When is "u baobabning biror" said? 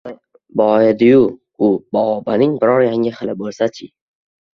1.65-2.81